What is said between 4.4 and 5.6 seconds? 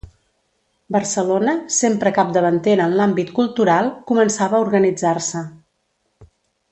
a organitzar-se.